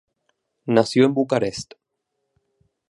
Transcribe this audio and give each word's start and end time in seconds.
Nació 0.65 1.05
en 1.05 1.13
Bucarest. 1.13 1.75